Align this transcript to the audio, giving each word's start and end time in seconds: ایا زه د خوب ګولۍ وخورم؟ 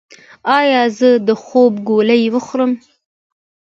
ایا 0.57 0.81
زه 0.97 1.09
د 1.27 1.29
خوب 1.43 1.73
ګولۍ 1.89 2.23
وخورم؟ 2.35 2.71